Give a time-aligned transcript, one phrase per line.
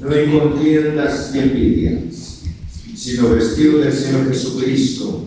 [0.00, 2.42] no hay contiendas y envidias,
[2.96, 5.26] sino vestido del Señor Jesucristo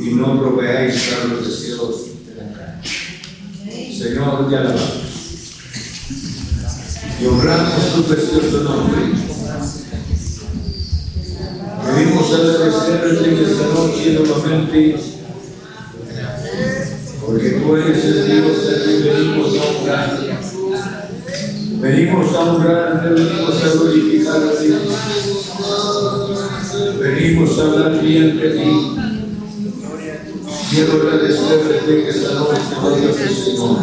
[0.00, 2.82] y no proveáis para los deseos de la carne.
[3.64, 5.04] Señor, te alabamos
[7.20, 9.02] y honramos tu precioso nombre.
[11.96, 14.96] Venimos a agradecerte en esta noche nuevamente
[17.24, 20.33] porque tú eres el Dios que venimos a.
[21.84, 24.68] Venimos a honrarte, venimos a glorificar a ti.
[26.98, 28.96] Venimos a hablar bien de ti.
[30.70, 33.78] Quiero agradecerte que esta noche nos dio Señor.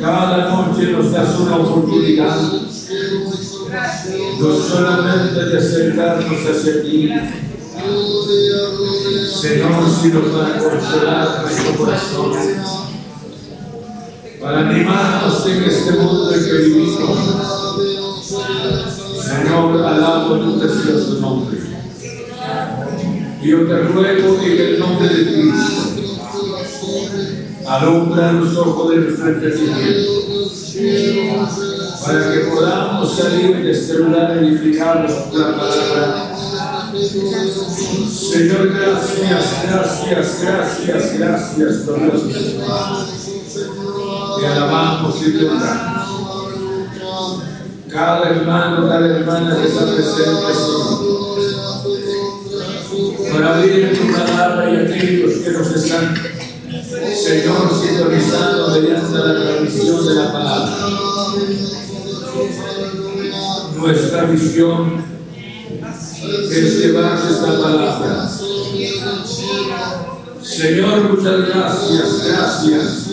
[0.00, 2.40] Cada noche nos das una oportunidad,
[4.38, 7.10] no solamente de acercarnos hacia ti,
[9.40, 12.91] Señor, sino para consolar nuestro corazón,
[14.42, 16.98] para animarnos en este mundo en que vivimos.
[19.24, 21.58] Señor, alabo tu precioso nombre.
[23.42, 26.02] Yo te ruego en el nombre de Cristo,
[27.66, 30.12] alumbra los ojos de nuestro entendimiento,
[32.04, 36.32] para que podamos salir de este lugar edificados por la palabra
[36.92, 43.11] Señor, gracias, gracias, gracias, gracias por Dios.
[44.42, 45.46] Te alabamos y te.
[47.88, 50.98] Cada hermano, cada hermana de esta presencia, Señor.
[53.32, 56.16] Para abrir tu palabra y aquellos que nos están,
[57.14, 60.76] Señor, sintonizando mediante la transmisión de la palabra.
[63.76, 65.04] Nuestra visión
[66.50, 68.41] es llevar esta palabra.
[70.56, 73.08] Señor, muchas gracias, gracias.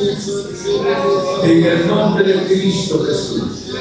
[1.43, 3.71] En el nombre de Cristo Jesús.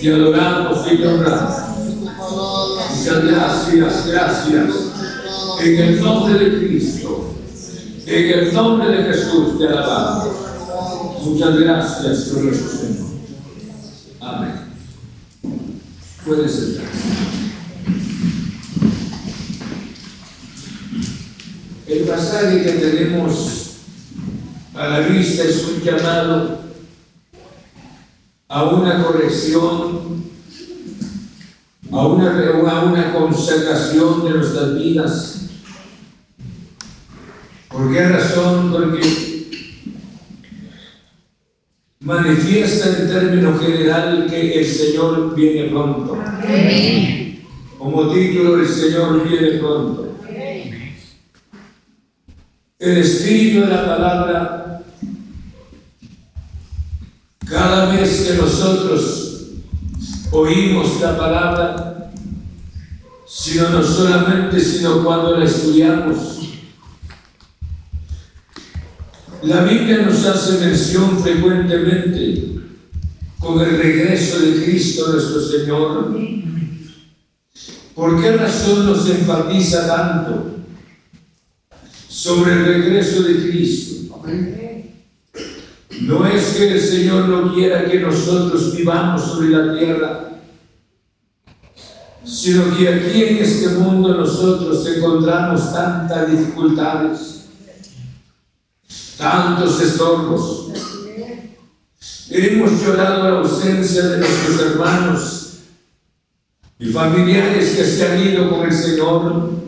[0.00, 1.54] Te adoramos y te honramos.
[2.90, 4.74] Muchas gracias, gracias.
[5.62, 7.34] En el nombre de Cristo.
[8.06, 10.28] En el nombre de Jesús te alabamos.
[11.24, 13.06] Muchas gracias, glorioso Señor.
[14.20, 14.52] Amén.
[16.26, 17.43] Puedes sentar.
[21.86, 23.76] El pasaje que tenemos
[24.74, 26.60] a la vista es un llamado
[28.48, 30.24] a una corrección,
[31.92, 35.40] a una, a una consagración de nuestras vidas.
[37.68, 38.72] ¿Por qué razón?
[38.72, 39.00] Porque
[42.00, 46.18] manifiesta en término general que el Señor viene pronto.
[47.78, 50.13] Como título, el Señor viene pronto.
[52.84, 54.82] El espíritu de la palabra,
[57.48, 59.52] cada vez que nosotros
[60.30, 62.12] oímos la palabra,
[63.26, 66.40] sino no solamente, sino cuando la estudiamos,
[69.44, 72.60] la Biblia nos hace mención frecuentemente
[73.38, 76.18] con el regreso de Cristo nuestro Señor.
[77.94, 80.53] ¿Por qué razón nos enfatiza tanto
[82.14, 84.22] sobre el regreso de Cristo?
[86.02, 90.40] No es que el Señor no quiera que nosotros vivamos sobre la tierra,
[92.24, 97.34] sino que aquí en este mundo nosotros encontramos tantas dificultades
[99.16, 100.68] tantos estorbos.
[102.30, 105.54] Hemos llorado la ausencia de nuestros hermanos
[106.78, 109.63] y familiares que se han ido con el Señor.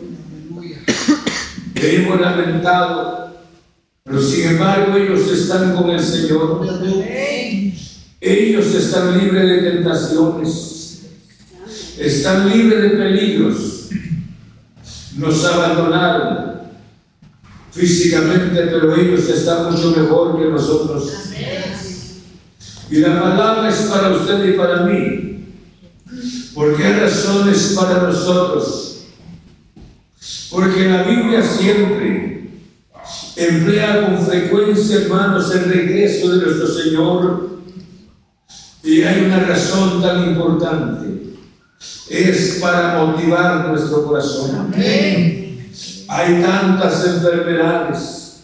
[1.79, 3.37] Hemos lamentado,
[4.03, 6.65] pero sin embargo ellos están con el Señor.
[8.19, 11.01] Ellos están libres de tentaciones,
[11.99, 13.89] están libres de peligros.
[15.17, 16.61] Nos abandonaron,
[17.71, 21.11] físicamente, pero ellos están mucho mejor que nosotros.
[22.89, 25.45] Y la palabra es para usted y para mí.
[26.53, 28.86] ¿Por qué razones para nosotros?
[30.49, 32.49] Porque la Biblia siempre
[33.35, 37.49] emplea con frecuencia, hermanos, el regreso de nuestro Señor.
[38.83, 41.35] Y hay una razón tan importante.
[42.09, 44.71] Es para motivar nuestro corazón.
[44.73, 45.69] Amén.
[46.07, 48.39] Hay tantas enfermedades,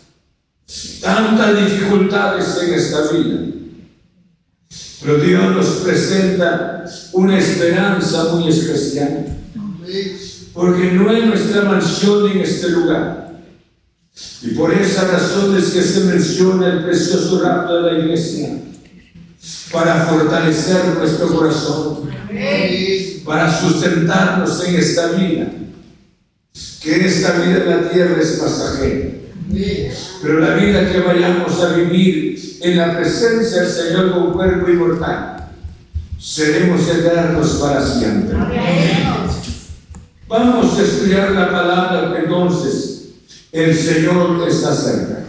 [1.01, 3.39] tantas dificultades en esta vida.
[5.01, 9.37] Pero Dios nos presenta una esperanza muy especial.
[10.53, 13.39] Porque no hay nuestra mansión en este lugar.
[14.41, 18.59] Y por esa razón es que se menciona el precioso rapto de la iglesia.
[19.71, 22.09] Para fortalecer nuestro corazón.
[23.25, 25.51] Para sustentarnos en esta vida
[26.83, 29.09] que esta vida en la tierra es pasajera.
[30.21, 35.49] Pero la vida que vayamos a vivir en la presencia del Señor con cuerpo inmortal,
[36.19, 38.35] seremos eternos para siempre.
[40.33, 43.03] Vamos a estudiar la palabra entonces
[43.51, 45.25] el Señor está cerca.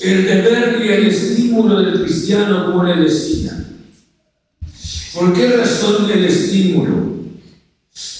[0.00, 3.52] El deber y el estímulo del cristiano, le decía.
[5.14, 7.20] ¿Por qué razón el estímulo?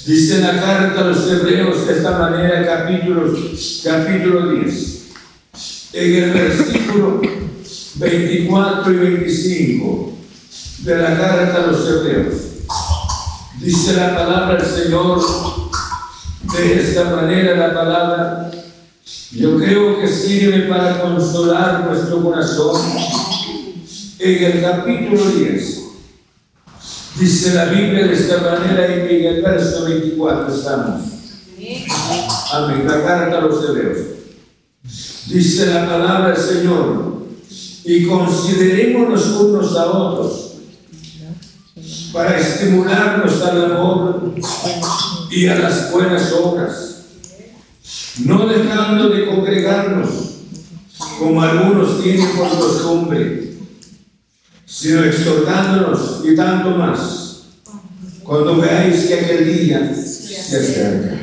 [0.07, 3.37] Dice la carta a los hebreos de esta manera, capítulo,
[3.85, 5.09] capítulo 10,
[5.93, 7.21] en el versículo
[7.97, 10.13] 24 y 25
[10.85, 12.48] de la carta a los hebreos.
[13.69, 15.21] Dice la palabra del Señor
[16.55, 18.51] de esta manera, la palabra,
[19.33, 22.81] yo creo que sirve para consolar nuestro corazón.
[24.21, 25.83] En el capítulo 10,
[27.21, 31.03] Dice la Biblia de esta manera y en el verso 24 estamos.
[32.51, 32.87] Amén.
[32.87, 33.99] La carta a los hebreos.
[35.27, 37.19] Dice la palabra del Señor.
[37.85, 40.48] Y considerémonos unos a otros
[42.13, 44.35] para estimularnos al amor
[45.31, 47.05] y a las buenas obras,
[48.25, 50.09] no dejando de congregarnos
[51.19, 53.49] como algunos tienen por costumbre
[54.69, 57.47] sino exhortándonos y tanto más
[58.23, 61.17] cuando veáis que aquel día se acerca.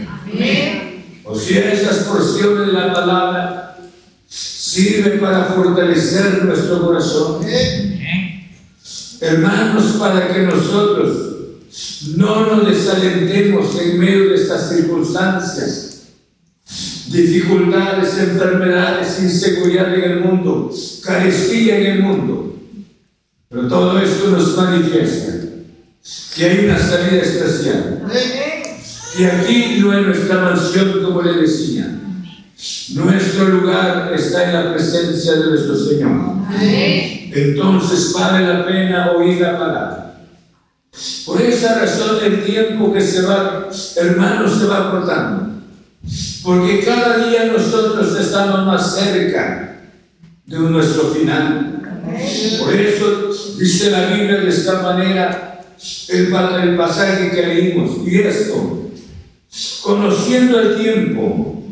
[1.23, 3.77] O sea, esas porciones de la palabra
[4.27, 7.45] sirven para fortalecer nuestro corazón.
[9.25, 11.17] Hermanos, para que nosotros
[12.15, 16.03] no nos desalentemos en medio de estas circunstancias,
[17.07, 20.71] dificultades, enfermedades, inseguridad en el mundo,
[21.03, 22.45] carestía en el mundo
[23.55, 25.33] pero todo esto nos manifiesta
[26.35, 28.01] que hay una salida especial.
[29.15, 31.89] Que aquí no es nuestra mansión, como le decía.
[32.93, 36.35] Nuestro lugar está en la presencia de nuestro Señor.
[36.61, 40.21] Entonces vale la pena oír la palabra.
[41.25, 45.55] Por esa razón el tiempo que se va, hermanos, se va cortando.
[46.43, 49.81] Porque cada día nosotros estamos más cerca
[50.45, 51.81] de nuestro final.
[52.59, 55.61] Por eso dice la Biblia de esta manera
[56.07, 57.97] el, el pasaje que leímos.
[58.07, 58.89] Y esto,
[59.83, 61.64] conociendo el tiempo,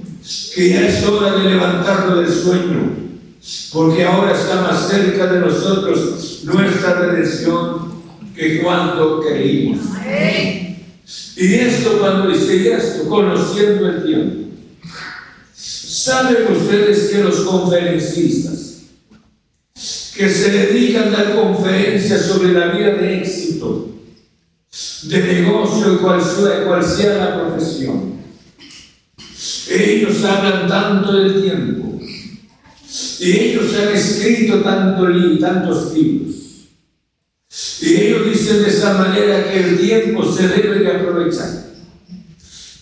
[0.55, 3.03] que ya es hora de levantarlo del sueño
[3.73, 7.93] porque ahora está más cerca de nosotros nuestra redención
[8.35, 9.79] que cuando creímos.
[11.35, 14.49] Y esto cuando dice esto, conociendo el tiempo.
[15.53, 18.83] ¿Saben ustedes que los conferencistas
[20.15, 23.89] que se dedican a dar conferencias sobre la vida de éxito,
[25.03, 28.13] de negocio, cual sea, cual sea la profesión,
[29.69, 31.99] ellos hablan tanto del tiempo
[33.19, 35.07] y ellos han escrito tanto,
[35.39, 36.35] tantos libros.
[37.81, 41.49] Y ellos dicen de esa manera que el tiempo se debe de aprovechar.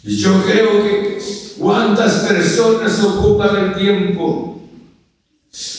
[0.03, 1.19] Y yo creo que
[1.57, 4.67] cuántas personas ocupan el tiempo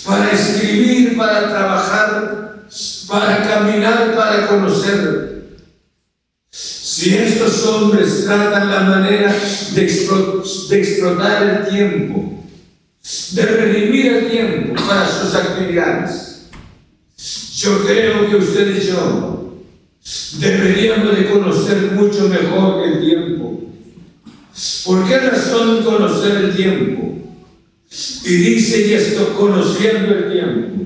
[0.05, 2.67] para escribir, para trabajar,
[3.09, 5.32] para caminar, para conocer.
[7.03, 9.35] Si estos hombres tratan la manera
[9.75, 12.45] de, explotar el tiempo,
[13.33, 16.43] de redimir el tiempo para sus actividades,
[17.57, 19.59] yo creo que usted y yo
[20.39, 23.61] deberíamos de conocer mucho mejor el tiempo.
[24.85, 27.19] ¿Por qué razón conocer el tiempo?
[28.25, 30.85] Y dice y esto, conociendo el tiempo.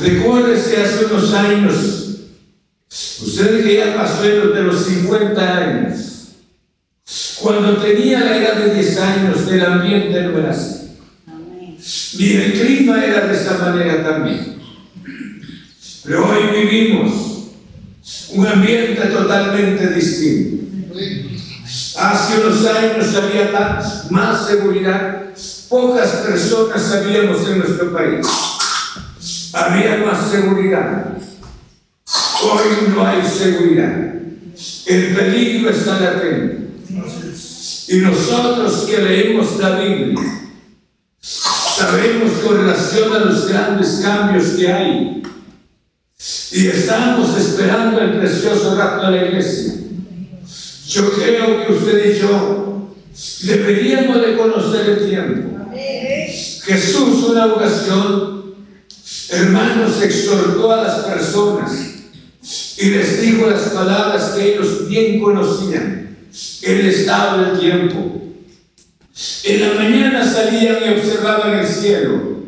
[0.00, 2.08] Recuérdese hace unos años
[3.20, 5.98] Usted que ya pasó de los 50 años,
[7.40, 10.78] cuando tenía la edad de 10 años, el ambiente no era así.
[12.18, 14.58] Ni el clima era de esa manera también.
[16.04, 17.12] Pero hoy vivimos
[18.30, 20.98] un ambiente totalmente distinto.
[21.96, 25.26] Hace unos años había más seguridad,
[25.68, 28.26] pocas personas habíamos en nuestro país.
[29.52, 31.16] Había más seguridad.
[32.40, 34.14] Hoy no hay seguridad.
[34.86, 36.68] El peligro está latente.
[37.88, 40.22] Y nosotros que leemos la Biblia,
[41.20, 45.22] sabemos con relación a los grandes cambios que hay.
[46.52, 49.74] Y estamos esperando el precioso rato de la iglesia.
[50.86, 52.94] Yo creo que usted y yo
[53.42, 55.66] deberíamos de conocer el tiempo.
[56.64, 58.54] Jesús, una ocasión,
[59.30, 61.97] hermanos, exhortó a las personas
[62.78, 66.16] y les dijo las palabras que ellos bien conocían,
[66.62, 68.22] el estado del tiempo.
[69.44, 72.38] En la mañana salían y observaban el cielo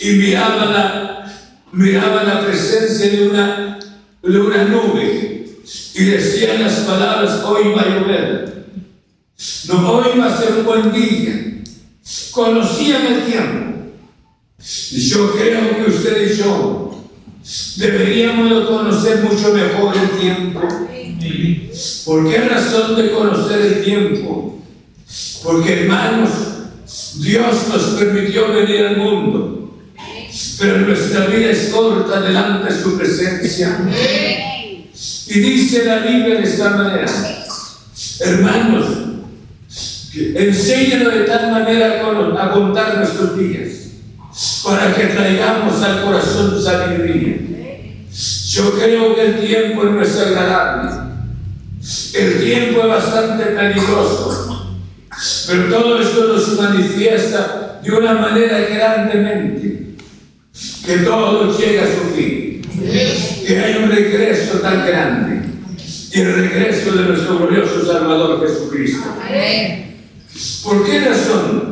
[0.00, 1.32] y miraban la,
[1.72, 3.78] miraban la presencia de una,
[4.22, 5.46] de una nube
[5.94, 8.66] y decían las palabras, hoy va a llover,
[9.68, 11.62] no, hoy va a ser un buen día.
[12.32, 13.62] Conocían el tiempo.
[14.90, 16.81] Yo creo que usted y yo
[17.76, 20.60] Deberíamos conocer mucho mejor el tiempo.
[22.04, 24.62] ¿Por qué razón de conocer el tiempo?
[25.42, 26.30] Porque hermanos,
[27.16, 29.74] Dios nos permitió venir al mundo,
[30.58, 33.78] pero nuestra vida es corta delante de su presencia.
[35.26, 37.06] Y dice la Biblia de esta manera,
[38.20, 38.86] hermanos,
[40.14, 42.02] enséñanos de tal manera
[42.38, 43.81] a contar nuestros días
[44.64, 47.36] para que traigamos al corazón sabiduría.
[48.48, 50.90] Yo creo que el tiempo no es agradable.
[52.14, 54.78] El tiempo es bastante peligroso.
[55.46, 59.96] Pero todo esto nos manifiesta de una manera grandemente.
[60.84, 62.62] Que todo llega a su fin.
[63.46, 65.42] Que hay un regreso tan grande.
[66.12, 69.08] Y el regreso de nuestro glorioso Salvador Jesucristo.
[70.62, 71.71] ¿Por qué razón?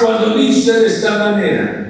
[0.00, 1.84] Cuando dice de esta manera,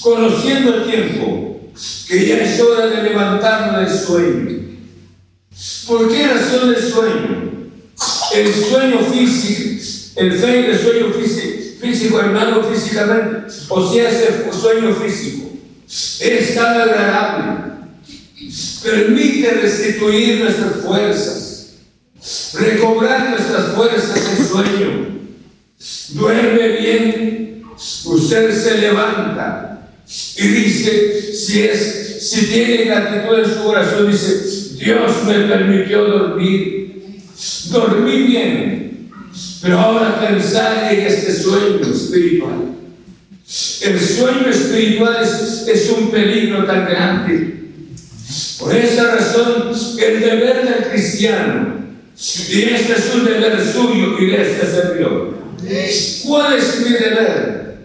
[0.00, 1.70] conociendo el tiempo,
[2.08, 4.66] que ya es hora de levantarnos del sueño.
[5.86, 7.52] ¿Por qué razón el sueño?
[8.34, 9.82] El sueño físico,
[10.16, 15.50] el sueño físico, físico, hermano, físicamente, o sea, ese sueño físico,
[15.86, 17.76] es tan agradable.
[18.82, 21.74] Permite restituir nuestras fuerzas,
[22.54, 25.15] recobrar nuestras fuerzas en sueño
[26.10, 27.62] duerme bien,
[28.04, 29.90] usted se levanta
[30.36, 37.20] y dice, si es, si tiene gratitud en su corazón, dice, Dios me permitió dormir,
[37.70, 39.10] dormí bien,
[39.62, 42.76] pero ahora pensar en este sueño espiritual.
[43.82, 47.54] El sueño espiritual es, es un peligro tan grande.
[48.58, 51.76] Por esa razón, el deber del cristiano,
[52.16, 55.35] y este es un deber suyo y de este servidor,
[56.24, 57.76] ¿Cuál es mi deber?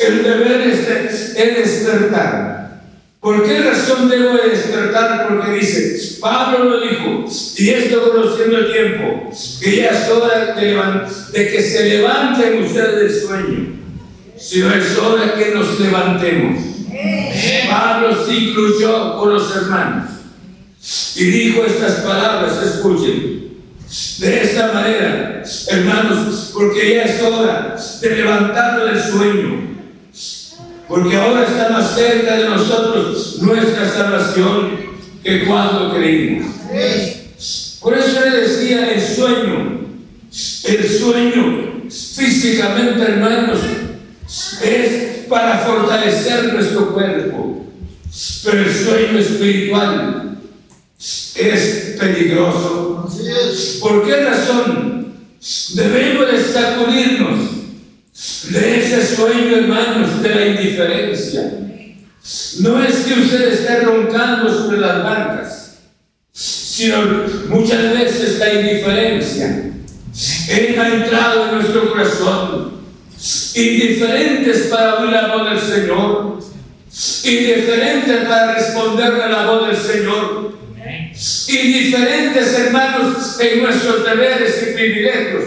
[0.00, 2.82] El deber es, despertar.
[3.20, 5.28] ¿Por qué razón debo de despertar?
[5.28, 7.24] Porque dice, Pablo lo dijo,
[7.56, 12.96] y esto conociendo el tiempo, que ya es hora de, de que se levanten ustedes
[12.96, 13.78] del sueño.
[14.38, 16.62] sino es hora que nos levantemos.
[17.68, 20.10] Pablo se incluyó con los hermanos
[21.16, 23.37] y dijo estas palabras, escuchen.
[24.18, 29.68] De esta manera, hermanos, porque ya es hora de levantarlo del sueño.
[30.86, 34.78] Porque ahora está más cerca de nosotros nuestra salvación
[35.24, 36.54] que cuando creímos.
[37.80, 39.78] Por eso le decía el sueño.
[40.64, 43.60] El sueño físicamente, hermanos,
[44.62, 47.66] es para fortalecer nuestro cuerpo.
[48.44, 50.27] Pero el sueño espiritual
[50.98, 53.08] es peligroso.
[53.80, 55.14] ¿Por qué razón?
[55.74, 57.38] Debemos de sacudirnos
[58.50, 61.52] de ese sueño, hermanos, de la indiferencia.
[62.60, 65.78] No es que usted esté roncando sobre las bancas,
[66.32, 66.98] sino
[67.48, 69.64] muchas veces la indiferencia.
[70.50, 72.72] Ha entrado en nuestro corazón,
[73.54, 76.38] indiferentes para oír la voz del Señor,
[77.24, 80.47] indiferentes para responder a la voz del Señor,
[81.48, 85.44] indiferentes hermanos en nuestros deberes y privilegios.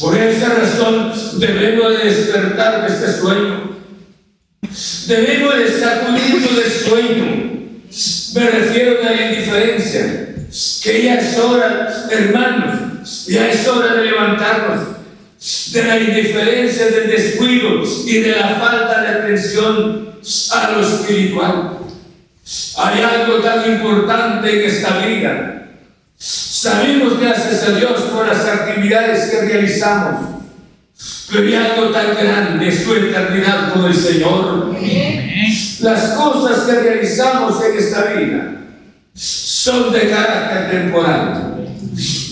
[0.00, 3.76] Por esa razón debemos de despertar de este sueño.
[5.06, 7.46] Debemos de sacudirnos del sueño.
[8.34, 10.34] Me refiero a la indiferencia.
[10.82, 14.96] Que ya es hora, hermanos, ya es hora de levantarnos
[15.72, 20.10] de la indiferencia, del descuido y de la falta de atención
[20.52, 21.78] a lo espiritual.
[22.76, 25.68] Hay algo tan importante en esta vida.
[26.16, 30.44] Sabemos, gracias a Dios, por las actividades que realizamos,
[31.28, 34.76] pero hay algo tan grande, su eternidad con el Señor.
[35.80, 38.52] Las cosas que realizamos en esta vida
[39.12, 41.56] son de carácter temporal.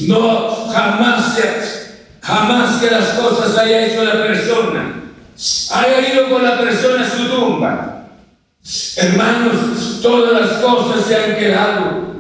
[0.07, 1.39] No, jamás,
[2.21, 4.95] jamás que las cosas haya hecho la persona,
[5.73, 8.04] haya ido con la persona a su tumba
[8.97, 12.15] Hermanos, todas las cosas se han quedado.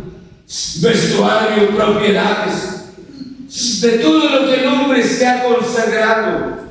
[0.77, 6.65] Vestuario, propiedades, de todo lo que el hombre se ha consagrado.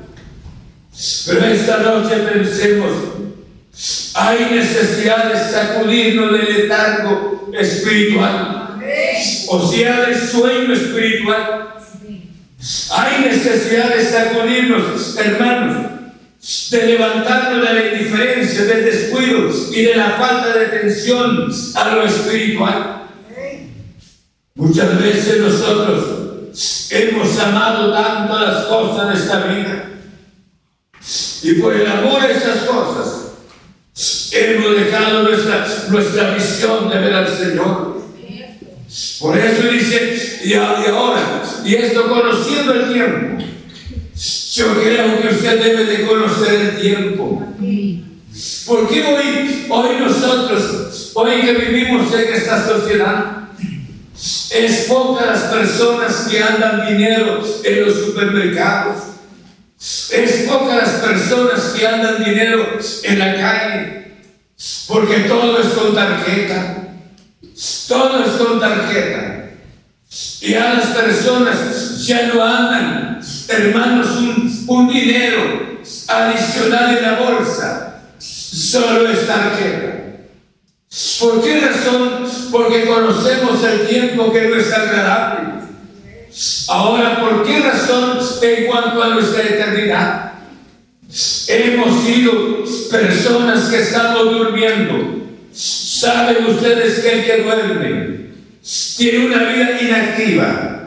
[1.25, 2.91] Pero esta noche pensemos,
[4.13, 8.79] hay necesidad de sacudirnos del letargo espiritual,
[9.49, 11.73] o sea, del sueño espiritual.
[12.91, 15.92] Hay necesidad de sacudirnos, hermanos,
[16.71, 22.03] de levantarnos de la indiferencia, del descuido y de la falta de atención a lo
[22.03, 23.03] espiritual.
[24.56, 29.86] Muchas veces nosotros hemos amado tanto las cosas de esta vida
[31.43, 33.23] y por el amor a esas cosas
[34.34, 38.03] hemos dejado nuestra, nuestra visión de ver al Señor.
[39.19, 43.43] Por eso dice, y ahora, y esto conociendo el tiempo,
[44.54, 47.42] yo creo que usted debe de conocer el tiempo.
[48.68, 53.50] Porque hoy, hoy nosotros, hoy que vivimos en esta sociedad,
[54.52, 59.04] es pocas las personas que andan dinero en los supermercados.
[60.12, 64.13] Es pocas las personas que andan dinero en la calle.
[64.88, 66.89] Porque todo es con tarjeta.
[67.88, 69.50] Todo es con tarjeta.
[70.42, 73.12] Y a las personas ya no andan
[73.54, 74.18] hermanos,
[74.68, 79.94] un, dinero adicional en la bolsa, solo es tarjeta.
[81.20, 82.28] ¿Por qué razón?
[82.52, 85.63] Porque conocemos el tiempo que no es agradable.
[86.68, 90.34] Ahora, ¿por qué razón en cuanto a nuestra eternidad?
[91.48, 95.24] Hemos sido personas que estamos durmiendo.
[95.52, 98.13] Saben ustedes que el que duerme
[98.98, 100.83] tiene una vida inactiva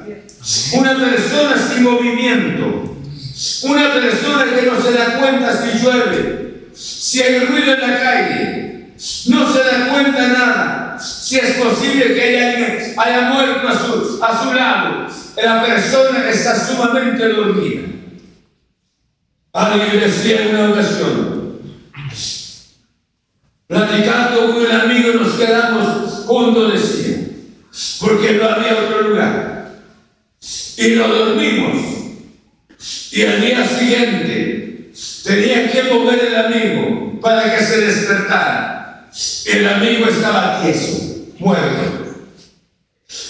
[0.75, 2.97] una persona sin movimiento.
[3.65, 8.95] Una persona que no se da cuenta si llueve, si hay ruido en la calle.
[9.27, 10.99] No se da cuenta nada.
[10.99, 15.07] Si es posible que haya alguien haya muerto a su, a su lado.
[15.43, 17.83] La persona está sumamente dormida.
[19.53, 21.59] Alguien decía en una ocasión,
[23.67, 27.17] platicando con un amigo nos quedamos juntos, decía,
[28.01, 29.56] porque no había otro lugar
[30.77, 31.77] y lo dormimos.
[33.13, 34.91] Y al día siguiente
[35.25, 39.09] tenía que mover el amigo para que se despertara.
[39.47, 42.07] El amigo estaba tieso, muerto.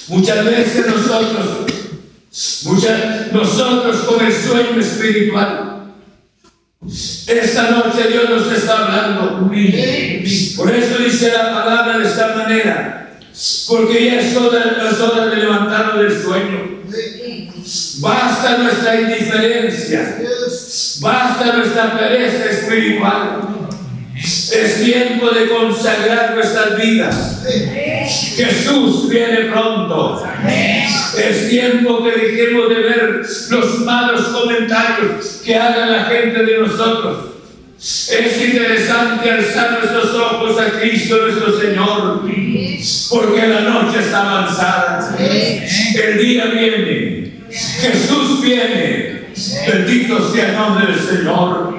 [0.09, 1.67] Muchas veces nosotros,
[2.65, 5.93] muchas, nosotros con el sueño espiritual,
[7.27, 9.51] esta noche Dios nos está hablando.
[10.57, 13.19] Por eso dice la palabra de esta manera,
[13.69, 16.76] porque ya es hora, es hora de levantarnos del sueño.
[18.01, 20.19] Basta nuestra indiferencia.
[21.01, 23.41] Basta nuestra pereza espiritual.
[24.17, 27.43] Es tiempo de consagrar nuestras vidas.
[28.37, 30.23] Jesús viene pronto.
[31.17, 37.37] Es tiempo que dejemos de ver los malos comentarios que haga la gente de nosotros.
[37.79, 42.23] Es interesante alzar nuestros ojos a Cristo nuestro Señor,
[43.11, 44.76] porque la noche está avanzada.
[46.27, 47.33] Día viene.
[47.51, 49.27] Jesús viene.
[49.69, 51.79] Bendito sea el nombre del Señor.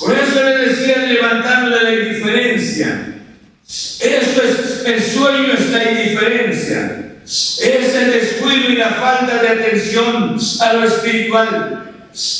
[0.00, 3.14] Por eso le decía levantando de la indiferencia.
[3.66, 7.14] Eso es, el sueño es la indiferencia.
[7.24, 11.92] Es el descuido y la falta de atención a lo espiritual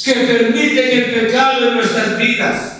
[0.04, 2.76] que permiten el pecado en nuestras vidas.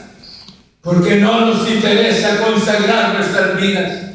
[0.83, 4.10] Porque no nos interesa consagrar nuestras vidas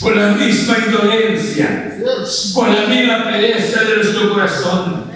[0.00, 1.96] por la misma indolencia,
[2.54, 5.10] por la misma pereza de nuestro corazón.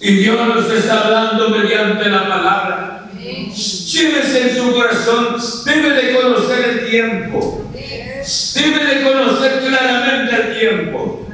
[0.00, 3.10] Y Dios nos está hablando mediante la palabra.
[3.20, 7.70] Llévese en su corazón, debe de conocer el tiempo.
[8.54, 11.28] Debe de conocer claramente el tiempo.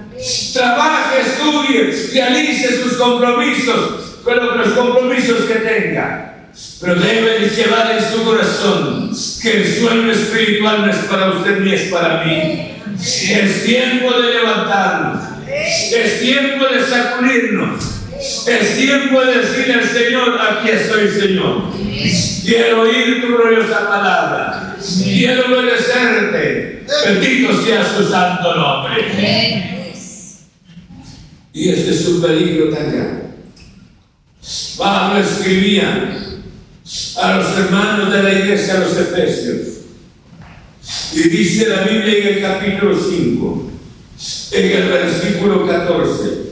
[0.53, 6.36] Trabaje, estudie, realice sus compromisos, con los compromisos que tenga.
[6.81, 9.11] Pero debe de llevar en su corazón
[9.43, 12.73] que el sueño espiritual no es para usted ni es para mí.
[12.99, 15.23] Es tiempo de levantarnos.
[15.49, 21.73] Es tiempo de sacudirnos es tiempo de decirle al Señor, aquí estoy Señor.
[22.45, 24.77] Quiero oír tu gloriosa palabra.
[25.03, 26.85] Quiero obedecerte.
[27.05, 29.93] Bendito sea su santo nombre.
[31.53, 33.23] Y este es un peligro tan grande.
[34.79, 36.17] Pablo escribía
[37.21, 39.77] a los hermanos de la iglesia, a los efesios.
[41.15, 43.71] Y dice la Biblia en el capítulo 5,
[44.53, 46.47] en el versículo 14.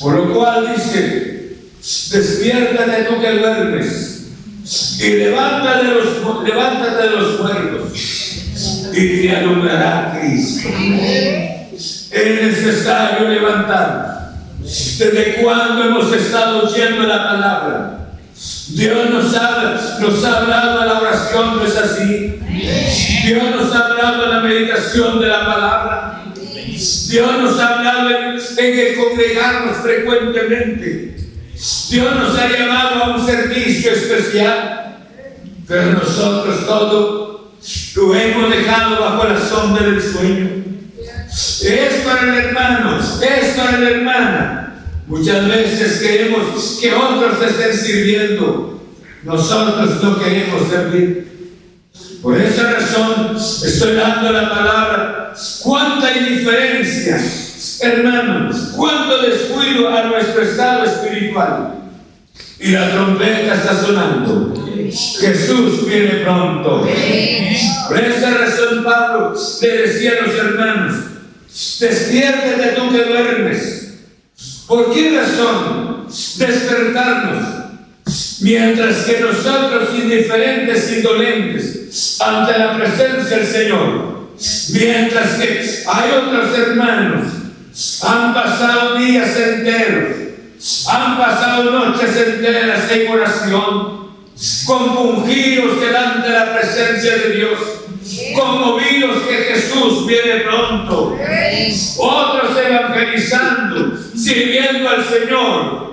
[0.00, 4.26] Por lo cual dice, despiértate tú que duermes
[5.00, 7.92] y levántate de los, levántate de los muertos
[8.92, 10.68] y te alumbrará Cristo.
[12.10, 14.34] Es necesario levantar.
[14.60, 18.03] ¿Desde cuando hemos estado oyendo la palabra?
[18.70, 22.40] Dios nos ha, nos ha hablado en la oración, ¿no es así?
[23.24, 26.24] Dios nos ha hablado en la meditación de la palabra.
[27.08, 31.16] Dios nos ha hablado en, el congregarnos frecuentemente.
[31.90, 34.98] Dios nos ha llamado a un servicio especial,
[35.68, 37.52] pero nosotros todo
[37.94, 40.64] lo hemos dejado bajo la sombra del sueño.
[41.30, 44.63] Es para el hermano, es para la hermana.
[45.06, 48.80] Muchas veces queremos que otros estén sirviendo.
[49.22, 51.24] Nosotros no queremos servir.
[52.22, 55.34] Por esa razón estoy dando la palabra.
[55.62, 57.20] Cuánta indiferencia,
[57.80, 61.74] hermanos, cuánto descuido a nuestro estado espiritual.
[62.58, 64.54] Y la trompeta está sonando.
[65.20, 66.88] Jesús viene pronto.
[67.88, 70.96] Por esa razón Pablo le decía a los hermanos,
[71.78, 73.83] despiértate tú que duermes.
[74.66, 76.06] ¿Por qué razón?
[76.36, 77.64] Despertarnos
[78.40, 84.28] Mientras que nosotros, indiferentes, indolentes, ante la presencia del Señor,
[84.72, 87.32] mientras que hay otros hermanos,
[88.02, 90.16] han pasado días enteros,
[90.88, 94.04] han pasado noches enteras en oración,
[94.66, 97.58] compungidos delante de la presencia de Dios,
[98.36, 101.16] conmovidos que Jesús viene pronto,
[101.98, 103.93] otros evangelizando,
[104.24, 105.84] sirviendo al Señor,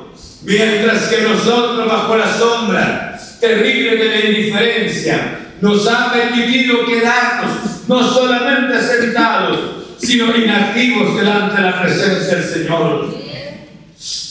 [0.44, 8.12] Mientras que nosotros bajo la sombra terrible de la indiferencia nos ha permitido quedarnos no
[8.12, 9.60] solamente sentados,
[10.00, 13.16] sino inactivos delante de la presencia del Señor.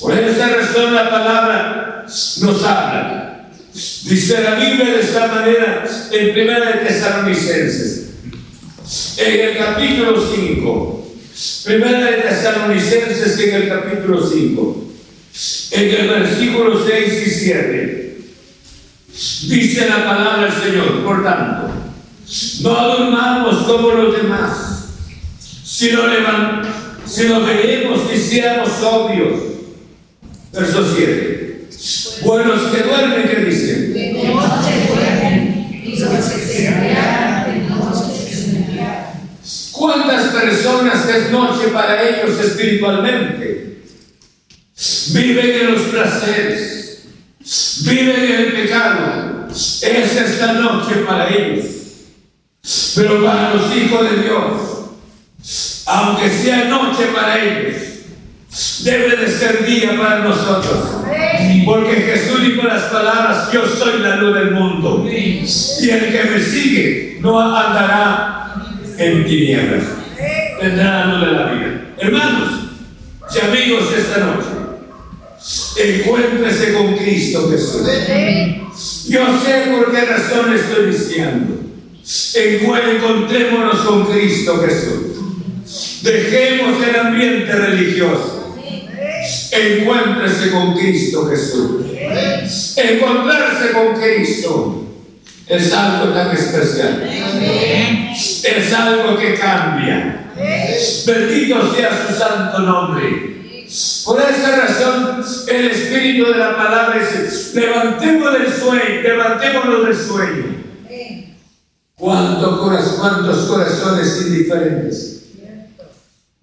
[0.01, 3.49] Por esa razón la palabra nos habla.
[3.73, 8.11] Dice la Biblia de esta manera en Primera de Tesalonicenses,
[9.17, 11.00] en el capítulo 5.
[11.65, 14.91] Primera de Tesalonicenses en el capítulo 5
[15.71, 18.19] en el versículo 6 y 7,
[19.49, 21.71] dice la palabra del Señor, por tanto,
[22.63, 24.87] no durmamos como los demás,
[25.65, 26.03] sino,
[27.07, 29.41] sino veremos y seamos obvios.
[30.53, 31.69] Verso 7.
[32.23, 33.70] Buenos que duermen, ¿qué dicen?
[40.43, 43.61] Personas es noche para ellos espiritualmente?
[45.13, 47.05] viven en los placeres,
[47.85, 49.47] viven en el pecado.
[49.51, 51.67] Esa es la noche para ellos.
[52.95, 57.77] Pero para los hijos de Dios, aunque sea noche para ellos,
[58.83, 61.05] debe de ser día para nosotros.
[61.65, 65.07] Porque Jesús dijo las palabras, yo soy la luz del mundo.
[65.11, 65.41] Y
[65.91, 68.55] el que me sigue no andará
[68.99, 70.00] en tinieblas.
[70.61, 71.95] Tendrá de la vida.
[71.99, 72.51] Hermanos
[73.35, 74.49] y amigos esta noche,
[75.79, 77.83] encuéntrese con Cristo Jesús.
[79.09, 81.57] Yo sé por qué razón estoy diciendo.
[82.35, 86.03] Encontrémonos con Cristo Jesús.
[86.03, 88.57] Dejemos el ambiente religioso.
[89.53, 91.87] Encuéntrese con Cristo Jesús.
[92.77, 94.85] Encontrarse con Cristo
[95.47, 97.09] es algo tan especial.
[98.45, 100.20] Es algo que cambia.
[101.07, 103.67] Bendito sea su santo nombre.
[104.05, 110.61] Por esa razón, el espíritu de la palabra es levantemos del sueño, levantémonos del sueño.
[111.95, 112.61] ¿Cuántos,
[112.99, 115.27] cuántos corazones indiferentes,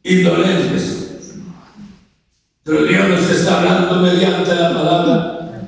[0.03, 0.97] indolentes,
[2.67, 5.61] pero Dios nos está hablando mediante la palabra.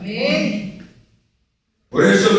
[1.89, 2.29] Por eso,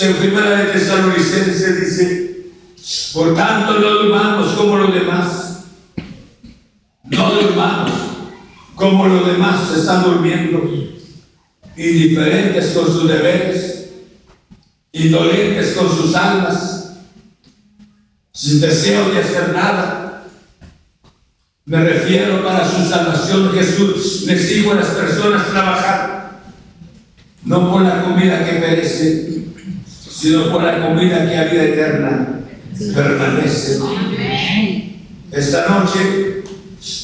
[0.00, 2.31] en primera de Tesalonicenses dice,
[3.12, 5.64] por tanto no durmamos como los demás.
[7.04, 7.92] No durmamos
[8.74, 10.62] como los demás se están durmiendo,
[11.76, 13.90] indiferentes con sus deberes,
[14.92, 16.94] indolentes con sus almas,
[18.32, 20.02] sin deseo de hacer nada
[21.64, 24.24] me refiero para su salvación, Jesús.
[24.26, 26.42] Le sigo a las personas trabajar,
[27.44, 29.44] no por la comida que perece,
[30.10, 32.41] sino por la comida que a vida eterna
[32.94, 33.78] permanece.
[35.30, 36.42] Esta noche,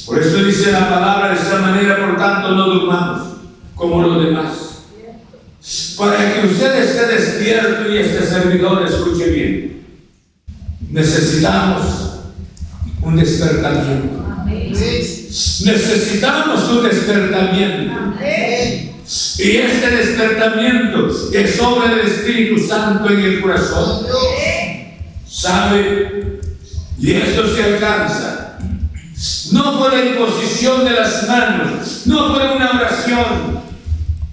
[0.07, 3.29] por eso dice la palabra de esta manera, por tanto no durmamos
[3.75, 4.53] como los demás.
[5.97, 9.87] Para que usted esté despierto y este servidor escuche bien,
[10.91, 11.85] necesitamos
[13.03, 14.25] un despertamiento.
[15.64, 17.95] Necesitamos un despertamiento.
[19.38, 24.07] Y este despertamiento es obra del Espíritu Santo en el corazón.
[25.38, 26.40] ¿Sabe?
[26.98, 28.59] Y esto se alcanza.
[29.53, 33.61] No por la imposición de las manos, no por una oración,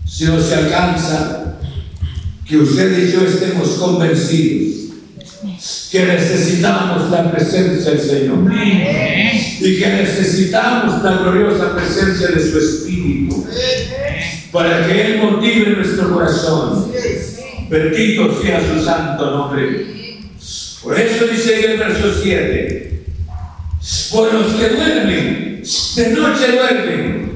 [0.04, 1.58] sino se alcanza
[2.48, 4.76] que usted y yo estemos convencidos
[5.92, 13.46] que necesitamos la presencia del Señor y que necesitamos la gloriosa presencia de su Espíritu
[14.52, 16.92] para que Él motive nuestro corazón.
[17.70, 19.95] Bendito sea su santo nombre.
[20.86, 23.06] Por eso dice en el verso 7,
[24.12, 25.64] por los que duermen,
[25.96, 27.32] de noche duermen,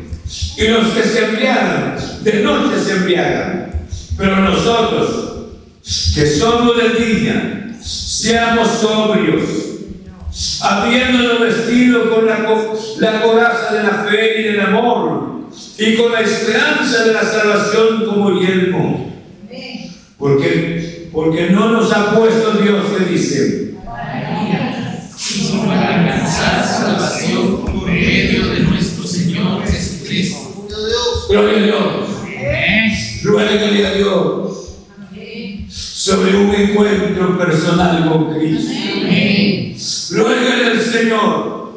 [0.55, 3.71] y los que se embriagan, de noche se embriagan.
[4.17, 5.47] Pero nosotros,
[6.13, 9.45] que somos del día, Seamos sobrios,
[10.61, 12.39] habiéndonos vestido con la,
[12.99, 15.45] la coraza de la fe y del amor,
[15.77, 19.15] y con la esperanza de la salvación como yelmo.
[20.17, 20.78] Porque,
[21.11, 23.75] porque no nos ha puesto Dios que dice.
[25.15, 30.67] Sino para alcanzar salvación por medio de nuestro Señor Jesucristo.
[31.29, 32.09] Gloria a Dios.
[33.21, 34.49] Gloria a Dios
[35.69, 38.71] sobre un encuentro personal con Cristo.
[40.15, 41.73] Ruégale al Señor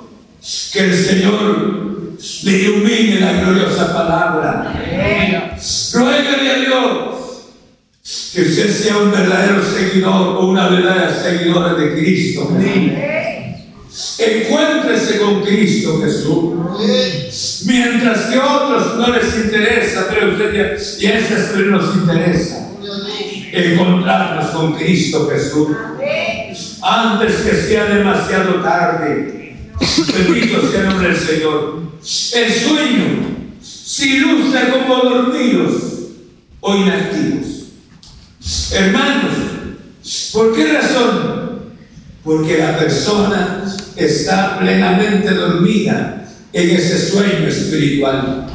[0.72, 4.72] que el Señor le ilumine la gloriosa palabra.
[5.92, 7.12] Ruégale a Dios
[8.32, 12.48] que usted sea un verdadero seguidor o una verdadera seguidora de Cristo.
[14.18, 16.54] Encuéntrese con Cristo Jesús.
[17.66, 22.62] Mientras que a otros no les interesa, pero usted y a ese nos interesa
[23.52, 25.68] encontrarnos con Cristo Jesús.
[26.82, 29.56] Antes que sea demasiado tarde.
[29.78, 31.82] Bendito sea el nombre del Señor.
[32.34, 35.74] El sueño se ilustra como dormidos
[36.60, 37.51] o inactivos.
[38.72, 39.32] Hermanos,
[40.32, 41.72] ¿por qué razón?
[42.24, 43.64] Porque la persona
[43.96, 48.46] está plenamente dormida en ese sueño espiritual.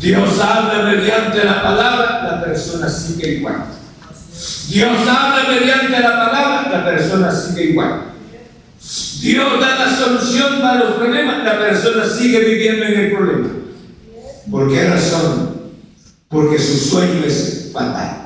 [0.00, 3.64] Dios habla mediante la palabra, la persona sigue igual.
[4.68, 8.02] Dios habla mediante la palabra, la persona sigue igual.
[9.20, 13.48] Dios da la solución para los problemas, la persona sigue viviendo en el problema.
[14.50, 15.54] ¿Por qué razón?
[16.28, 18.23] Porque su sueño es fatal.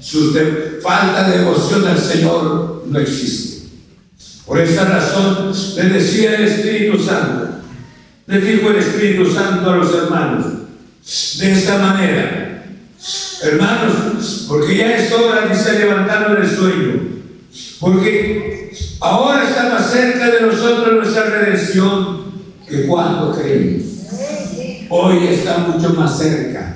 [0.00, 0.34] Su
[0.82, 3.68] falta de devoción al Señor no existe.
[4.46, 7.60] Por esta razón le decía el Espíritu Santo,
[8.26, 10.46] le dijo el Espíritu Santo a los hermanos,
[11.38, 12.48] de esta manera,
[13.40, 17.00] Hermanos, porque ya es hora, de levantarnos del sueño.
[17.78, 22.24] Porque ahora está más cerca de nosotros nuestra redención
[22.68, 23.86] que cuando creímos.
[24.90, 26.67] Hoy está mucho más cerca.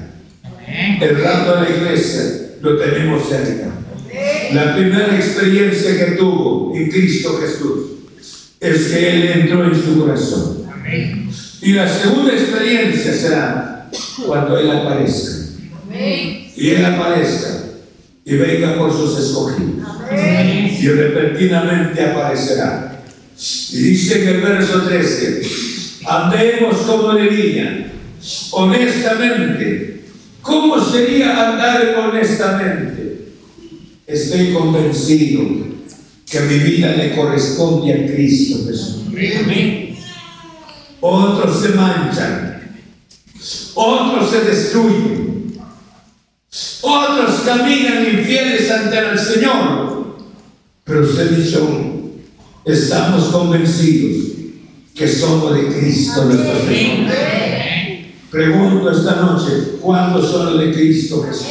[0.73, 2.23] El rato de la iglesia
[2.63, 3.69] lo tenemos cerca.
[4.53, 7.93] La primera experiencia que tuvo en Cristo Jesús
[8.61, 10.67] es que Él entró en su corazón.
[11.61, 13.91] Y la segunda experiencia será
[14.27, 15.31] cuando Él aparezca.
[16.57, 17.65] Y Él aparezca
[18.25, 19.87] y venga por sus escogidos.
[20.81, 23.03] Y repentinamente aparecerá.
[23.73, 25.43] Y dice en el verso 13,
[26.07, 27.91] andemos como de
[28.53, 29.92] honestamente.
[30.43, 33.33] ¿Cómo sería andar honestamente?
[34.07, 35.43] Estoy convencido
[36.29, 39.03] que mi vida le corresponde a Cristo Jesús.
[41.01, 42.77] Otros se manchan,
[43.75, 45.59] otros se destruyen,
[46.81, 50.17] otros caminan infieles ante el Señor.
[50.85, 51.69] Pero usted dicho,
[52.65, 54.33] estamos convencidos
[54.95, 57.13] que somos de Cristo nuestro Señor.
[58.33, 61.49] Pregunto esta noche, ¿cuántos son de Cristo Jesús?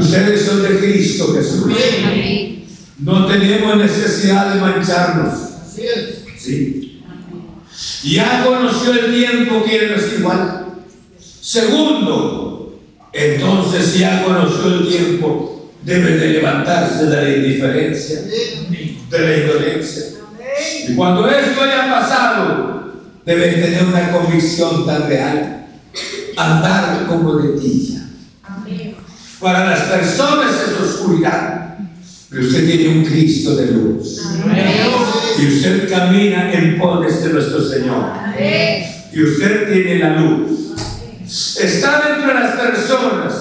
[0.00, 1.66] Ustedes son de Cristo Jesús.
[3.00, 5.34] No tenemos necesidad de mancharnos.
[6.38, 7.02] Sí.
[8.04, 10.66] Ya conoció el tiempo que no es igual.
[11.18, 12.78] Segundo,
[13.12, 20.04] entonces ya conoció el tiempo, debe de levantarse de la indiferencia, de la indolencia.
[20.88, 22.85] Y cuando esto haya pasado,
[23.26, 25.66] debe tener una convicción tan real,
[26.36, 28.02] andar como de tilla.
[29.40, 31.76] Para las personas es oscuridad,
[32.30, 34.22] pero usted tiene un Cristo de luz.
[35.38, 38.12] Y usted camina en pos de nuestro Señor.
[39.12, 40.50] Y usted tiene la luz.
[41.60, 43.34] Está dentro de las personas.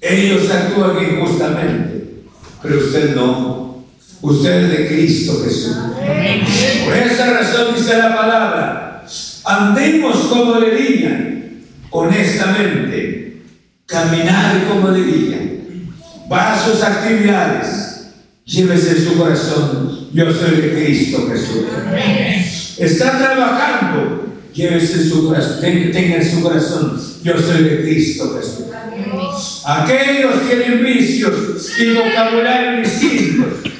[0.00, 2.24] Ellos actúan injustamente,
[2.62, 3.84] pero usted no.
[4.20, 5.76] Usted es de Cristo Jesús.
[6.84, 8.91] Por esa razón dice la palabra,
[9.44, 13.42] andemos como digan, honestamente,
[13.86, 15.60] caminar como le digan,
[16.30, 18.12] va a sus actividades,
[18.44, 21.64] llévese su corazón, yo soy de Cristo Jesús.
[22.78, 28.66] Está trabajando, llévese su corazón, tenga en su corazón, yo soy de Cristo Jesús.
[29.64, 33.70] Aquellos tienen vicios y vocabulario distintos,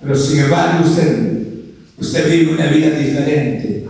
[0.00, 1.32] pero sin embargo usted,
[1.98, 3.87] usted vive una vida diferente,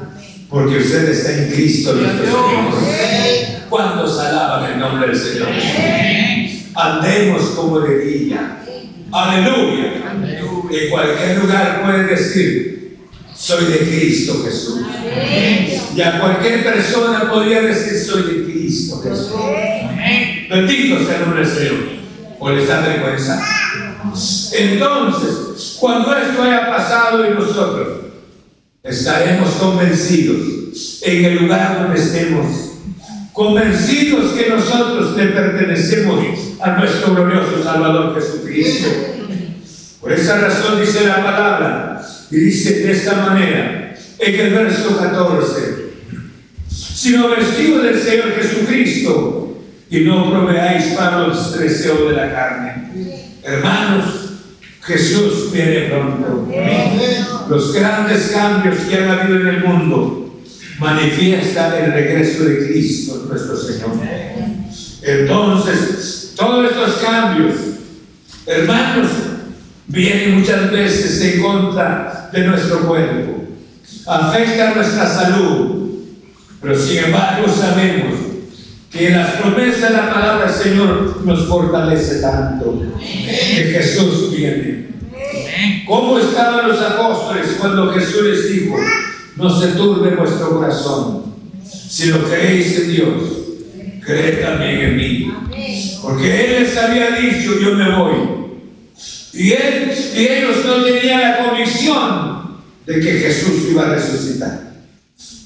[0.48, 3.68] porque usted está en Cristo nuestro Señor.
[3.68, 5.48] ¿Cuántos alaban el nombre del Señor?
[6.74, 8.58] Andemos como de día.
[9.12, 9.94] Aleluya.
[10.70, 12.98] En cualquier lugar puede decir,
[13.34, 14.80] soy de Cristo Jesús.
[15.94, 19.32] Y a cualquier persona podría decir, soy de Cristo Jesús.
[20.50, 21.98] Bendito sea el nombre del Señor.
[22.38, 23.42] ¿O les da vergüenza?
[24.52, 27.97] Entonces, cuando esto haya pasado en nosotros,
[28.88, 32.46] estaremos convencidos en el lugar donde estemos,
[33.32, 36.24] convencidos que nosotros le pertenecemos
[36.60, 38.88] a nuestro glorioso Salvador Jesucristo.
[40.00, 45.88] Por esa razón dice la palabra, y dice de esta manera, en el verso 14,
[46.68, 49.58] sino vestido del Señor Jesucristo,
[49.90, 52.90] y no proveáis para los deseos de la carne.
[53.42, 54.17] Hermanos,
[54.88, 56.48] Jesús viene pronto.
[57.50, 60.34] Los grandes cambios que han habido en el mundo
[60.78, 63.90] manifiestan el regreso de Cristo, nuestro Señor.
[65.02, 67.54] Entonces, todos estos cambios,
[68.46, 69.10] hermanos,
[69.86, 73.44] vienen muchas veces en contra de nuestro cuerpo,
[74.06, 75.88] afectan nuestra salud,
[76.62, 78.17] pero sin embargo sabemos
[78.90, 84.88] que las promesas de la palabra del Señor nos fortalece tanto que Jesús viene.
[85.86, 88.76] ¿Cómo estaban los apóstoles cuando Jesús les dijo,
[89.36, 91.34] no se turbe vuestro corazón,
[91.64, 93.22] si lo creéis en Dios,
[94.04, 95.34] creed también en mí?
[96.02, 98.38] Porque Él les había dicho, yo me voy.
[99.34, 104.72] Y, y ellos no tenían la convicción de que Jesús iba a resucitar.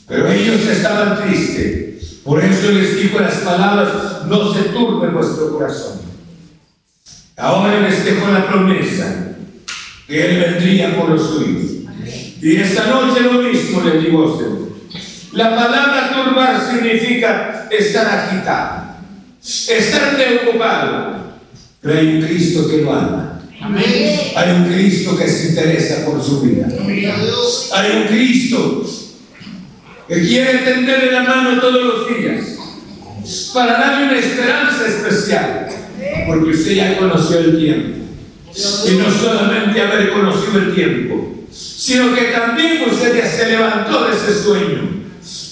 [0.07, 1.92] Pero ellos estaban tristes
[2.25, 6.01] por eso les digo las palabras, no se turbe vuestro corazón.
[7.37, 9.35] Ahora les dejo la promesa
[10.07, 11.71] que Él vendría por los suyos.
[12.41, 14.47] Y esta noche lo mismo le digo a usted.
[15.33, 18.97] La palabra turbar significa estar agitado,
[19.43, 21.23] estar preocupado.
[21.81, 23.41] Pero hay un Cristo que lo ama.
[24.37, 26.69] Hay un Cristo que se interesa por su vida.
[27.75, 28.85] Hay un Cristo
[30.09, 32.45] que quiere tenderle la mano todos los días
[33.55, 35.69] para darle una esperanza especial,
[36.27, 37.99] porque usted ya conoció el tiempo.
[38.87, 44.17] Y no solamente haber conocido el tiempo, sino que también usted ya se levantó de
[44.17, 45.03] ese sueño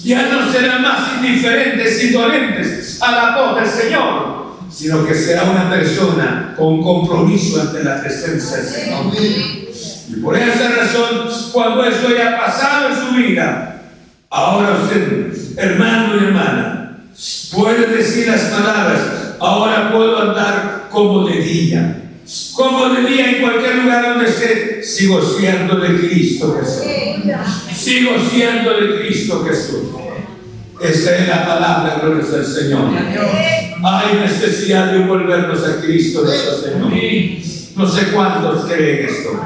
[0.03, 5.43] ya no serán más indiferentes y dolentes a la voz del Señor, sino que será
[5.43, 9.13] una persona con compromiso ante la presencia del Señor.
[10.09, 13.70] Y por esa razón, cuando esto haya pasado en su vida,
[14.31, 16.97] ahora usted, hermano y hermana,
[17.53, 21.97] puede decir las palabras, ahora puedo andar como de día.
[22.53, 26.83] Como de día en cualquier lugar donde esté, sigo siendo de Cristo Jesús.
[27.75, 29.81] Sigo siendo de Cristo Jesús.
[30.81, 32.89] Esta es la palabra, gloria del Señor.
[33.83, 36.91] Hay necesidad de volvernos a Cristo nuestro Señor.
[37.75, 39.41] No sé cuántos creen esto,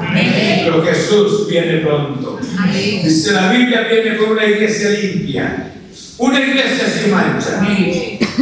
[0.64, 2.40] pero Jesús viene pronto.
[2.72, 5.72] Dice la Biblia viene con una iglesia limpia,
[6.18, 7.60] una iglesia sin mancha.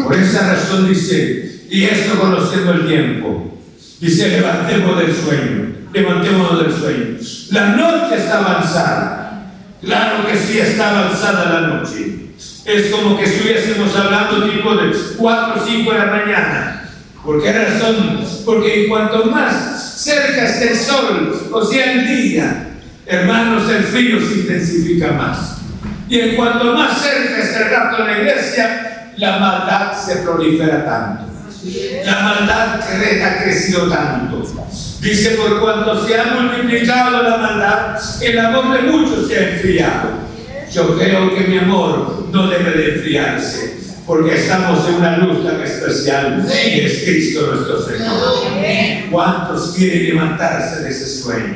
[0.02, 3.58] Por esa razón dice, y esto conociendo el tiempo,
[4.00, 7.18] dice levantemos del sueño, levantémonos del sueño.
[7.50, 9.20] La noche está avanzada.
[9.82, 12.30] Claro que sí está avanzada la noche.
[12.64, 16.90] Es como que estuviésemos hablando tipo de 4 o 5 de la mañana.
[17.22, 18.20] ¿Por qué razón?
[18.44, 22.68] Porque en cuanto más cerca esté el sol, o sea el día,
[23.06, 25.58] hermanos, el frío se intensifica más.
[26.08, 30.84] Y en cuanto más cerca esté el rato en la iglesia, la maldad se prolifera
[30.84, 31.34] tanto.
[32.04, 34.42] La maldad ha crecido tanto.
[35.00, 40.10] Dice, por cuanto se ha multiplicado la maldad, el amor de muchos se ha enfriado.
[40.70, 45.60] Yo creo que mi amor no debe de enfriarse, porque estamos en una luz tan
[45.62, 48.12] especial y es Cristo nuestro Señor.
[49.10, 51.54] ¿Cuántos quieren levantarse de ese sueño?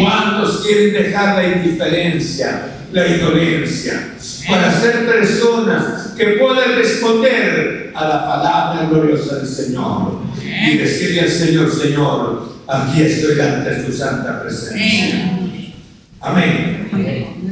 [0.00, 4.10] ¿Cuántos quieren dejar la indiferencia, la indolencia,
[4.48, 11.28] para ser personas que puedan responder a la palabra gloriosa del Señor y decirle al
[11.30, 15.38] Señor, Señor, aquí estoy ante tu santa presencia?
[16.20, 16.88] Amén.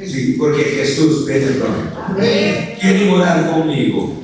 [0.07, 2.17] Sí, porque Jesús viene pronto.
[2.81, 4.23] Quiere orar conmigo.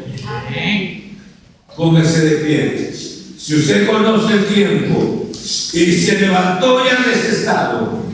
[1.77, 2.95] Póngase de pie.
[3.37, 8.05] Si usted conoce el tiempo y se levantó ya de ese estado,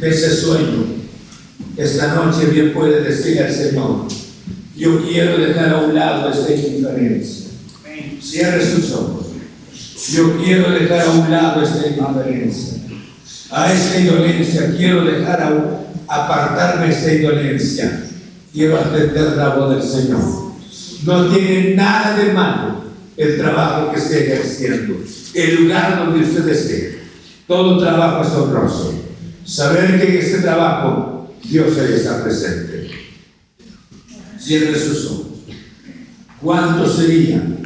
[0.00, 0.86] de ese sueño,
[1.76, 4.08] esta noche bien puede decir al Señor,
[4.76, 7.50] yo quiero dejar a un lado esta indiferencia.
[8.20, 9.26] Cierre sus ojos.
[10.12, 12.80] Yo quiero dejar a un lado esta indiferencia.
[13.50, 18.04] A esta indolencia quiero dejar a apartarme de esta indolencia.
[18.52, 20.20] Quiero atender la voz del Señor.
[21.04, 22.84] No tiene nada de malo
[23.16, 24.98] el trabajo que esté ejerciendo,
[25.34, 27.00] el lugar donde usted esté.
[27.46, 28.94] Todo trabajo es honroso.
[29.44, 32.90] Saber que en este trabajo Dios está presente.
[34.38, 35.26] Cierre sus ojos.
[36.40, 37.58] ¿Cuántos serían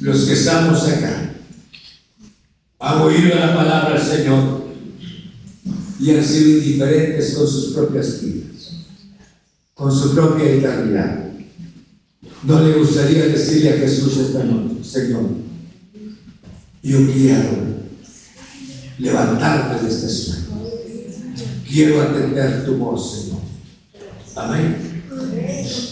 [0.00, 1.30] los que estamos acá?
[2.80, 4.63] Han oído la palabra del Señor
[6.00, 8.72] y han sido indiferentes con sus propias vidas,
[9.74, 11.24] con su propia eternidad.
[12.42, 15.22] ¿No le gustaría decirle a Jesús esta noche, Señor,
[16.82, 17.48] yo quiero
[18.98, 20.44] levantarte de este sueño?
[21.66, 23.40] Quiero atender tu voz, Señor.
[24.36, 25.02] Amén.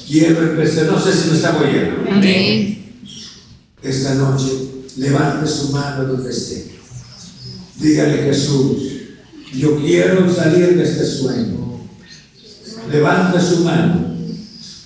[0.07, 2.11] Quiero empezar, no sé si me está oyendo.
[2.11, 2.85] Amén.
[3.83, 4.47] Esta noche,
[4.99, 6.73] levante su mano donde esté.
[7.81, 8.92] Dígale Jesús,
[9.53, 11.79] yo quiero salir de este sueño.
[12.91, 14.17] Levante su mano.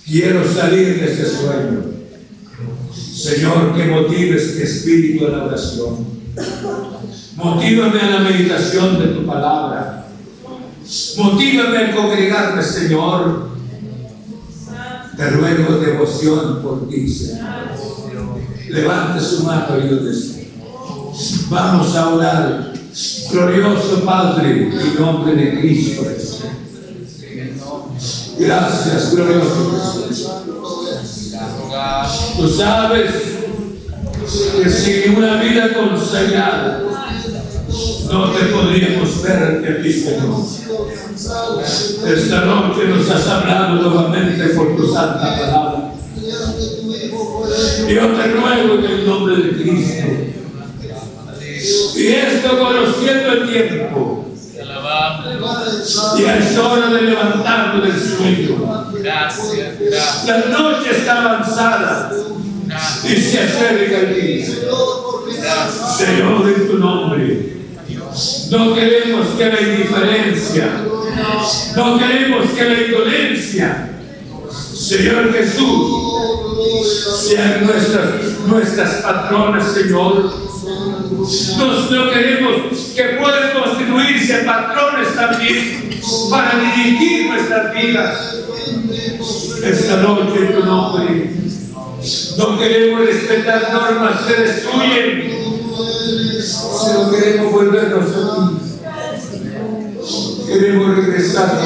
[0.05, 1.85] Quiero salir de este sueño.
[2.93, 6.05] Señor, que motives mi espíritu a la oración.
[7.35, 10.07] Motívame a la meditación de tu palabra.
[11.17, 13.49] Motívame a congregarme, Señor.
[15.15, 17.47] Te ruego devoción por ti, Señor.
[18.69, 19.77] Levante su mano
[20.09, 20.51] esté.
[21.49, 22.76] Vamos a orar.
[23.31, 26.03] Glorioso Padre, en nombre de Cristo.
[28.39, 30.07] Gracias, glorioso.
[32.37, 33.11] Tú sabes
[34.63, 36.83] que sin una vida consagrada
[38.11, 40.43] no te podríamos ver ante ti, Señor.
[42.03, 45.93] Esta noche nos has hablado nuevamente por tu santa palabra.
[47.87, 50.07] Yo te ruego en el nombre de Cristo.
[51.97, 54.25] Y esto conociendo el tiempo.
[56.17, 58.91] Y es hora de levantarnos del sueño.
[58.93, 60.25] Gracias, gracias.
[60.27, 62.11] La noche está avanzada
[63.03, 64.45] y se acerca el día.
[65.97, 67.57] Señor, en tu nombre.
[68.49, 70.69] No queremos que la indiferencia,
[71.75, 73.89] no queremos que la indolencia,
[74.73, 76.07] Señor Jesús,
[77.27, 80.46] sean nuestras, nuestras patronas, Señor.
[81.11, 85.89] Nos, no queremos que puedan constituirse patrones también
[86.29, 88.35] para dirigir nuestras vidas.
[89.63, 91.31] esta noche en tu nombre.
[92.37, 95.37] No queremos respetar normas que destruyen,
[96.43, 98.67] sino queremos volvernos a ti.
[100.47, 101.59] Queremos regresar.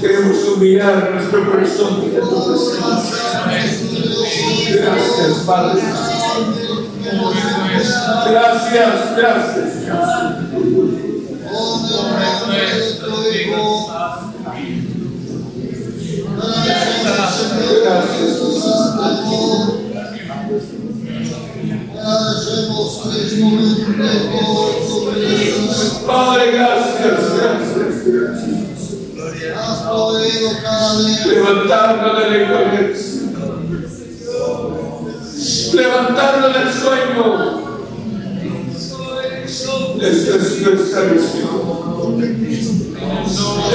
[0.00, 3.20] Queremos humillar nuestro corazón ante tu presencia.
[4.76, 5.82] Gracias, Padre.
[8.30, 9.70] Gracias, gracias.
[26.06, 28.60] Padre, gracias, gracias, gracias.
[31.26, 33.09] Levantarlo de la incoherencia.
[36.50, 37.24] Levantarlo del sueño.
[40.00, 41.54] Esa es nuestra misión.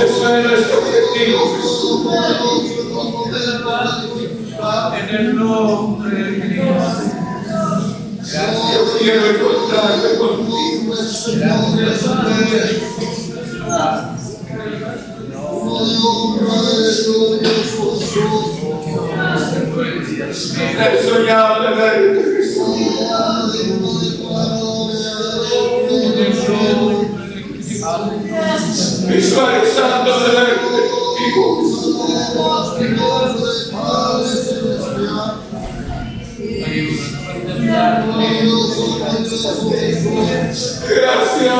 [0.04, 1.42] Eso es nuestro objetivo.
[4.98, 6.66] En el nombre de Cristo.
[8.74, 10.56] Yo quiero encontrarme contigo.
[20.78, 21.55] He soñado
[29.36, 31.44] Visualizando de verte contigo.
[40.88, 41.52] Gracias.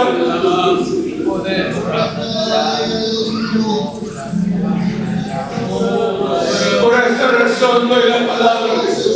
[6.82, 9.16] Por esa razón doy la palabra de Jesús.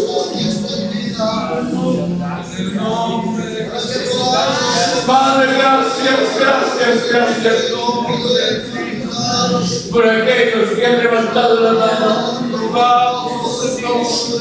[5.08, 7.79] Padre, gracias, gracias, gracias.
[10.40, 12.40] Aquellos que han levantado la mano.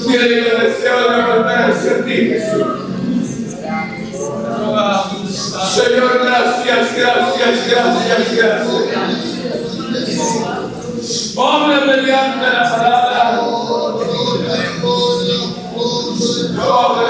[0.08, 0.98] El deseo
[2.04, 2.40] de.
[5.74, 8.68] Señor, gracias, gracias, gracias, gracias.
[11.36, 13.40] Obra mediante la palabra.
[16.64, 17.08] Obra.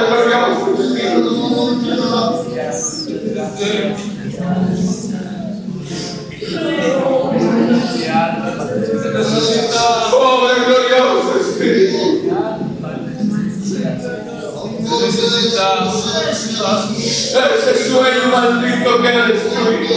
[17.39, 19.97] Ese sueño maldito que ha destruido.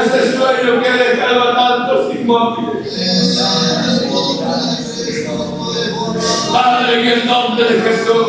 [0.00, 3.38] Ese sueño que ha dejado a tantos inmóviles.
[6.52, 8.26] Padre, en el nombre de Jesús,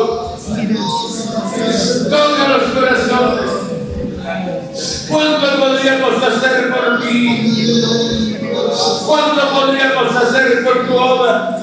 [2.10, 2.91] toca los corazones.
[5.12, 8.38] ¿Cuánto podríamos hacer por ti?
[9.06, 11.58] ¿Cuánto podríamos hacer por tu obra?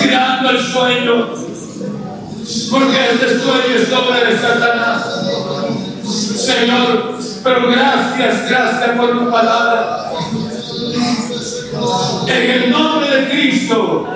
[0.00, 1.28] Tirando el sueño.
[2.72, 5.02] Porque este sueño es obra de Satanás.
[6.04, 7.14] Señor,
[7.44, 10.10] pero gracias, gracias por tu palabra.
[12.26, 14.06] En el nombre de Cristo,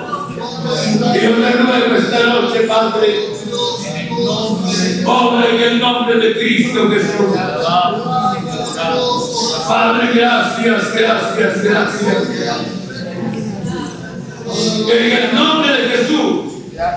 [1.13, 3.29] yo te ruego esta noche, Padre,
[5.05, 7.35] obra en el nombre de Cristo Jesús.
[9.67, 12.29] Padre, gracias, gracias, gracias.
[14.91, 15.59] En el nombre